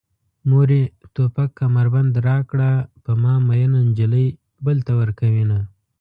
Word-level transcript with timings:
مورې 0.51 0.81
توپک 1.15 1.49
کمربند 1.61 2.13
راکړه 2.27 2.71
په 3.03 3.11
ما 3.21 3.33
مينه 3.47 3.79
نجلۍ 3.87 4.27
بل 4.65 4.77
ته 4.85 4.91
ورکوينه 5.01 5.57